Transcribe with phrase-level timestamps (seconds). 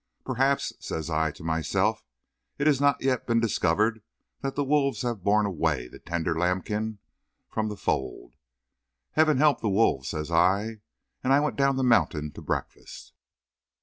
[0.25, 2.03] "Perhaps," says I to myself,
[2.57, 4.01] "it has not yet been discovered
[4.41, 6.97] that the wolves have borne away the tender lambkin
[7.51, 8.33] from the fold.
[9.11, 10.79] Heaven help the wolves!" says I,
[11.23, 13.13] and I went down the mountain to breakfast.